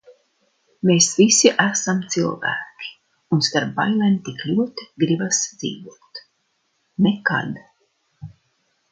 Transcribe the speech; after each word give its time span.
Mēs 0.89 1.07
visi 1.17 1.49
esam 1.63 1.99
cilvēki 2.13 2.87
un 3.37 3.43
starp 3.47 3.75
bailēm 3.75 4.15
tik 4.29 4.41
ļoti 4.51 4.87
gribas 5.03 5.41
dzīvot. 5.59 6.23
Nekad. 7.09 7.61